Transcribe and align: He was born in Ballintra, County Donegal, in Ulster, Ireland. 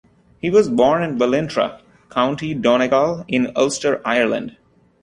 He 0.39 0.49
was 0.49 0.67
born 0.67 1.03
in 1.03 1.19
Ballintra, 1.19 1.79
County 2.09 2.55
Donegal, 2.55 3.23
in 3.27 3.51
Ulster, 3.55 4.01
Ireland. 4.03 4.57